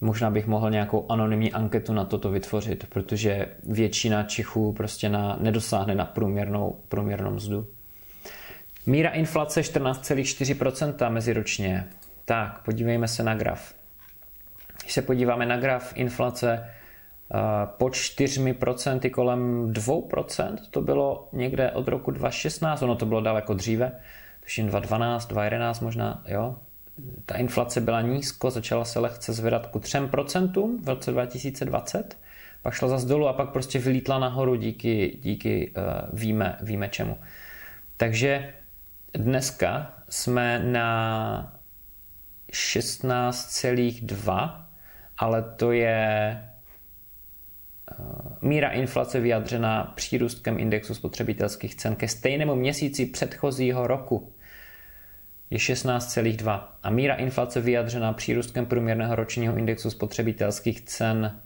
[0.00, 5.94] možná bych mohl nějakou anonymní anketu na toto vytvořit, protože většina Čechů prostě na, nedosáhne
[5.94, 7.66] na průměrnou, průměrnou mzdu.
[8.86, 11.88] Míra inflace 14,4% meziročně.
[12.24, 13.74] Tak, podívejme se na graf.
[14.82, 17.38] Když se podíváme na graf inflace eh,
[17.78, 23.92] po 4% kolem 2%, to bylo někde od roku 2016, ono to bylo daleko dříve,
[24.48, 26.56] tuším 2012, 2011 možná, jo,
[27.26, 32.18] ta inflace byla nízko, začala se lehce zvedat ku 3% v roce 2020,
[32.62, 35.82] pak šla zase dolů a pak prostě vylítla nahoru díky, díky uh,
[36.18, 37.18] víme, víme čemu.
[37.96, 38.54] Takže
[39.14, 41.58] dneska jsme na
[42.52, 44.64] 16,2,
[45.18, 46.42] ale to je
[48.00, 48.06] uh,
[48.42, 54.32] míra inflace vyjadřená přírůstkem indexu spotřebitelských cen ke stejnému měsíci předchozího roku
[55.50, 61.40] je 16,2 a míra inflace vyjadřená přírůstkem průměrného ročního indexu spotřebitelských cen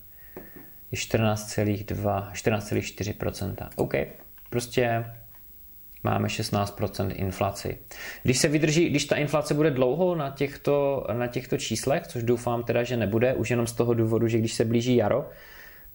[0.92, 3.68] je 14,2, 14,4%.
[3.76, 3.94] OK,
[4.50, 5.04] prostě
[6.02, 7.78] máme 16% inflaci.
[8.22, 12.62] Když se vydrží, když ta inflace bude dlouho na těchto, na těchto číslech, což doufám
[12.62, 15.28] teda, že nebude, už jenom z toho důvodu, že když se blíží jaro,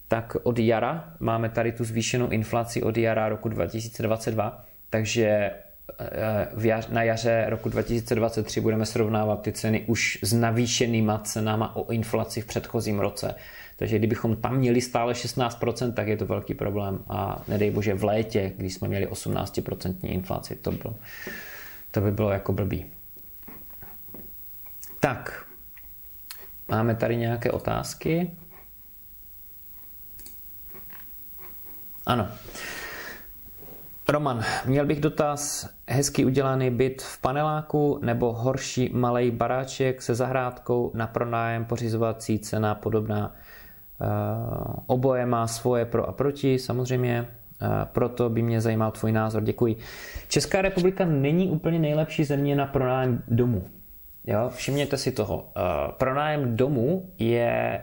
[0.08, 5.50] tak od jara máme tady tu zvýšenou inflaci od jara roku 2022, takže
[6.90, 12.46] na jaře roku 2023 budeme srovnávat ty ceny už s navýšenýma cenama o inflaci v
[12.46, 13.34] předchozím roce.
[13.76, 16.98] Takže kdybychom tam měli stále 16%, tak je to velký problém.
[17.08, 20.94] A nedej bože v létě, když jsme měli 18% inflaci, to, bylo,
[21.90, 22.86] to by bylo jako blbý.
[25.00, 25.46] Tak,
[26.68, 28.30] máme tady nějaké otázky.
[32.06, 32.28] Ano.
[34.12, 40.90] Roman, měl bych dotaz, hezky udělaný byt v paneláku nebo horší malý baráček se zahrádkou
[40.94, 43.34] na pronájem, pořizovací cena podobná.
[44.00, 47.28] Uh, oboje má svoje pro a proti, samozřejmě,
[47.62, 49.76] uh, proto by mě zajímal tvůj názor, děkuji.
[50.28, 53.64] Česká republika není úplně nejlepší země na pronájem domu.
[54.26, 55.36] Jo, všimněte si toho.
[55.36, 55.42] Uh,
[55.92, 57.82] pronájem domu je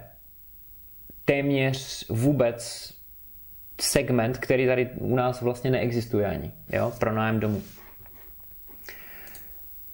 [1.25, 2.93] téměř vůbec
[3.81, 7.61] segment, který tady u nás vlastně neexistuje ani, jo, pro nájem domu.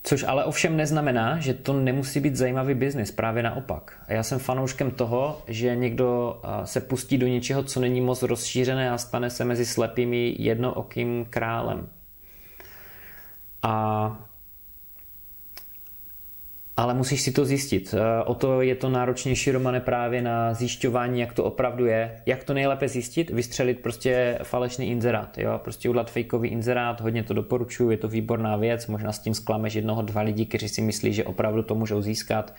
[0.04, 4.02] Což ale ovšem neznamená, že to nemusí být zajímavý biznis, právě naopak.
[4.08, 8.92] A já jsem fanouškem toho, že někdo se pustí do něčeho, co není moc rozšířené
[8.92, 11.90] a stane se mezi slepými jednookým králem.
[13.64, 14.31] A
[16.78, 17.96] ale musíš si to zjistit.
[17.98, 22.22] Eh, o to je to náročnější, Romane, právě na zjišťování, jak to opravdu je.
[22.26, 23.30] Jak to nejlépe zjistit?
[23.30, 25.38] Vystřelit prostě falešný inzerát.
[25.38, 25.60] Jo?
[25.64, 28.88] Prostě udělat fakeový inzerát, hodně to doporučuji, je to výborná věc.
[28.88, 32.54] Možná s tím sklameš jednoho, dva lidi, kteří si myslí, že opravdu to můžou získat.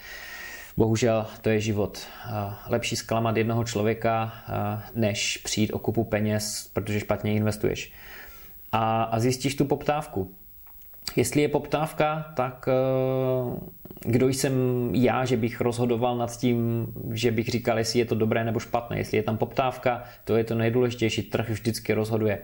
[0.77, 1.99] Bohužel to je život.
[2.27, 7.93] Eh, lepší zklamat jednoho člověka, eh, než přijít o kupu peněz, protože špatně investuješ.
[8.73, 10.35] A, a zjistíš tu poptávku.
[11.17, 12.69] Jestli je poptávka, tak
[14.05, 14.53] kdo jsem
[14.95, 18.99] já, že bych rozhodoval nad tím, že bych říkal, jestli je to dobré nebo špatné,
[18.99, 22.39] jestli je tam poptávka, to je to nejdůležitější, trh vždycky rozhoduje.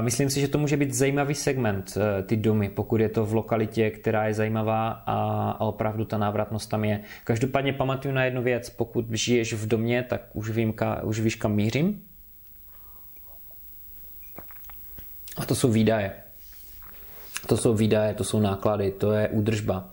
[0.00, 3.34] Myslím si, že to může být zajímavý segment, eh, ty domy, pokud je to v
[3.34, 7.00] lokalitě, která je zajímavá a, opravdu ta návratnost tam je.
[7.24, 11.34] Každopádně pamatuju na jednu věc, pokud žiješ v domě, tak už, vím, ka, už víš,
[11.34, 12.02] kam mířím.
[15.36, 16.12] A to jsou výdaje.
[17.46, 19.90] To jsou výdaje, to jsou náklady, to je údržba.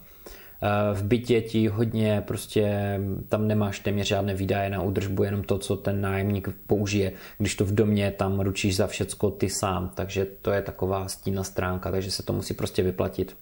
[0.64, 3.00] Eh, v bytě ti hodně prostě
[3.30, 7.12] tam nemáš téměř žádné výdaje na údržbu, jenom to, co ten nájemník použije.
[7.38, 11.44] Když to v domě, tam ručíš za všecko ty sám, takže to je taková stína
[11.44, 13.36] stránka, takže se to musí prostě vyplatit.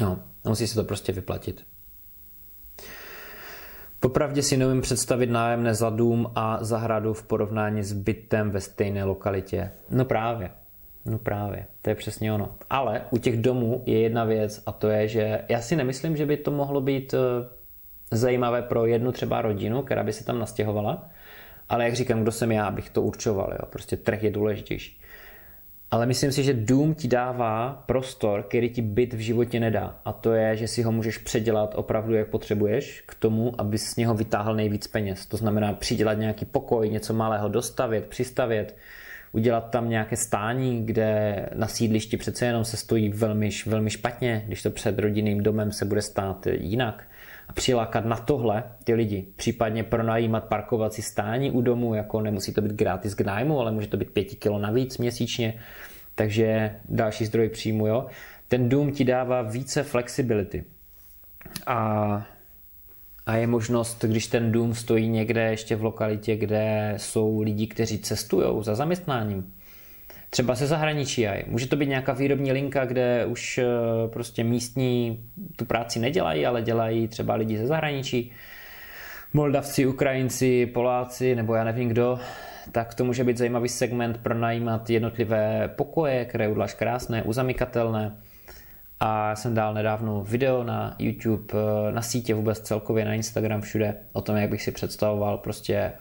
[0.00, 1.64] No, musí se to prostě vyplatit.
[4.00, 9.04] Popravdě si neumím představit nájemné za dům a zahradu v porovnání s bytem ve stejné
[9.04, 9.70] lokalitě.
[9.90, 10.50] No právě.
[11.08, 12.54] No právě, to je přesně ono.
[12.70, 16.26] Ale u těch domů je jedna věc a to je, že já si nemyslím, že
[16.26, 17.18] by to mohlo být eh,
[18.10, 21.08] zajímavé pro jednu třeba rodinu, která by se tam nastěhovala,
[21.68, 23.66] ale jak říkám, kdo jsem já, abych to určoval, jo?
[23.70, 25.00] prostě trh je důležitější.
[25.90, 29.96] Ale myslím si, že dům ti dává prostor, který ti byt v životě nedá.
[30.04, 33.96] A to je, že si ho můžeš předělat opravdu, jak potřebuješ, k tomu, aby z
[33.96, 35.26] něho vytáhl nejvíc peněz.
[35.26, 38.76] To znamená přidělat nějaký pokoj, něco malého dostavět, přistavět,
[39.32, 44.62] udělat tam nějaké stání, kde na sídlišti přece jenom se stojí velmi, velmi špatně, když
[44.62, 47.04] to před rodinným domem se bude stát jinak
[47.48, 52.62] a přilákat na tohle ty lidi, případně pronajímat parkovací stání u domu, jako nemusí to
[52.62, 55.54] být gratis k nájmu, ale může to být pěti kilo navíc měsíčně,
[56.14, 58.06] takže další zdroj příjmu, jo.
[58.48, 60.64] Ten dům ti dává více flexibility.
[61.66, 62.26] A
[63.28, 67.98] a je možnost, když ten dům stojí někde ještě v lokalitě, kde jsou lidi, kteří
[67.98, 69.52] cestují za zaměstnáním,
[70.30, 71.26] třeba se zahraničí.
[71.46, 73.64] Může to být nějaká výrobní linka, kde už eh,
[74.12, 75.20] prostě místní
[75.56, 78.32] tu práci nedělají, ale dělají třeba lidi ze zahraničí.
[79.32, 82.18] Moldavci, Ukrajinci, Poláci nebo já nevím kdo,
[82.72, 88.12] tak to může být zajímavý segment pro najímat jednotlivé pokoje, které udláš krásné, uzamykatelné
[89.00, 93.96] a jsem dal nedávno video na YouTube, eh, na sítě vůbec celkově, na Instagram, všude
[94.12, 95.92] o tom, jak bych si představoval prostě eh,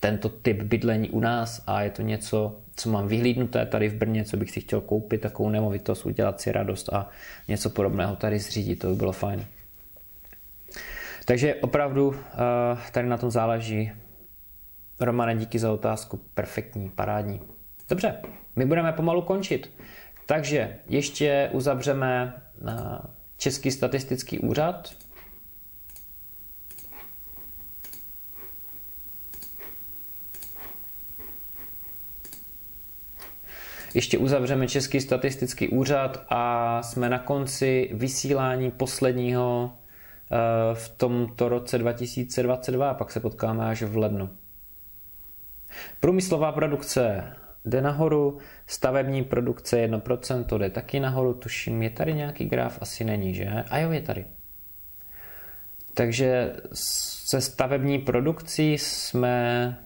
[0.00, 4.24] tento typ bydlení u nás a je to něco, co mám vyhlídnuté tady v Brně,
[4.24, 7.08] co bych si chtěl koupit, takovou nemovitost, udělat si radost a
[7.48, 9.44] něco podobného tady zřídit, to by bylo fajn.
[11.24, 13.92] Takže opravdu eh, tady na tom záleží.
[15.00, 17.40] Romane, díky za otázku, perfektní, parádní.
[17.88, 18.14] Dobře,
[18.56, 19.70] my budeme pomalu končit.
[20.26, 22.72] Takže ještě uzavřeme eh,
[23.36, 24.94] Český statistický úřad.
[33.94, 39.72] Ještě uzavřeme Český statistický úřad a jsme na konci vysílání posledního
[40.30, 44.30] eh, v tomto roce 2022, pak se potkáme až v lednu.
[46.00, 47.32] Průmyslová produkce
[47.66, 53.04] jde nahoru, stavební produkce 1%, to jde taky nahoru, tuším, je tady nějaký graf, asi
[53.04, 53.48] není, že?
[53.70, 54.24] A jo, je tady.
[55.94, 59.76] Takže se stavební produkcí jsme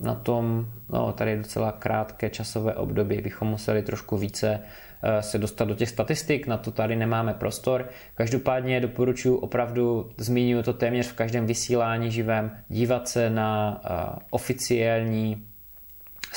[0.00, 4.60] na tom, no tady je docela krátké časové období, bychom museli trošku více
[5.02, 7.88] eh, se dostat do těch statistik, na to tady nemáme prostor.
[8.14, 15.46] Každopádně doporučuji opravdu, zmiňuji to téměř v každém vysílání živém, dívat se na eh, oficiální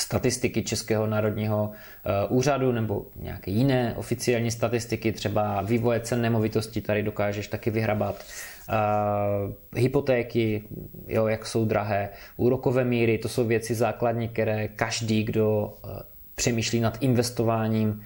[0.00, 7.02] statistiky Českého národního eh, úřadu nebo nějaké jiné oficiální statistiky, třeba vývoje cen nemovitosti, tady
[7.02, 8.24] dokážeš taky vyhrabat.
[8.70, 10.64] Uh, hypotéky,
[11.08, 15.90] jo, jak jsou drahé, úrokové míry, to jsou věci základní, které každý, kdo uh,
[16.34, 18.02] přemýšlí nad investováním,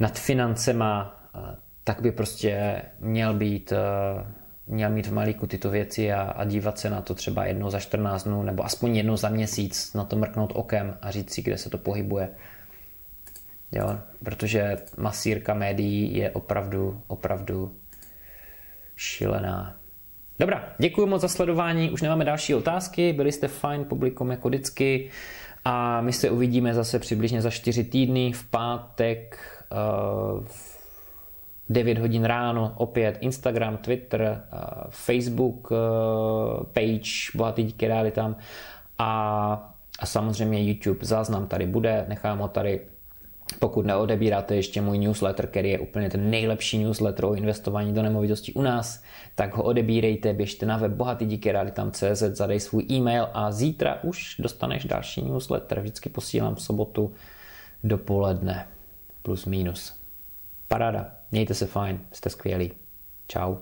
[0.00, 1.20] nad financema,
[1.84, 3.72] tak by prostě měl být
[4.66, 7.80] měl mít v malíku tyto věci a, a dívat se na to třeba jednou za
[7.80, 11.58] 14 dnů nebo aspoň jednou za měsíc, na to mrknout okem a říct si, kde
[11.58, 12.28] se to pohybuje.
[13.72, 17.74] Jo, protože masírka médií je opravdu, opravdu
[18.96, 19.76] šílená.
[20.38, 25.10] Dobrá, děkuji moc za sledování, už nemáme další otázky, byli jste fajn publikum jako vždycky
[25.64, 29.38] a my se uvidíme zase přibližně za 4 týdny v pátek
[29.72, 30.73] uh, v
[31.70, 34.58] 9 hodin ráno, opět Instagram, Twitter, eh,
[34.88, 38.36] Facebook eh, page, bohatý díky rádi tam
[38.98, 42.80] a, a samozřejmě YouTube záznam tady bude, nechám ho tady
[43.58, 48.52] pokud neodebíráte ještě můj newsletter, který je úplně ten nejlepší newsletter o investování do nemovitostí
[48.52, 49.02] u nás,
[49.34, 55.22] tak ho odebírejte, běžte na web bohatydíkyrády.cz, zadej svůj e-mail a zítra už dostaneš další
[55.22, 55.80] newsletter.
[55.80, 57.12] Vždycky posílám v sobotu
[57.84, 58.66] dopoledne.
[59.22, 59.96] Plus minus.
[60.68, 61.12] Paráda.
[61.34, 62.72] Mějte se fajn, jste skvělí.
[63.28, 63.58] Ciao.